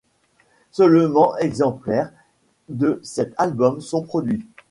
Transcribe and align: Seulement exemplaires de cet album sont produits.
Seulement 0.71 1.37
exemplaires 1.37 2.11
de 2.69 2.99
cet 3.03 3.35
album 3.37 3.81
sont 3.81 4.01
produits. 4.01 4.47